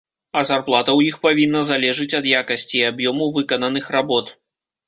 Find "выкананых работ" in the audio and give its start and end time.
3.37-4.35